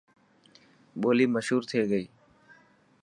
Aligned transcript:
ٻولي 0.99 1.25
مشور 1.35 1.61
ٿي 1.69 1.81
گئي. 1.91 2.05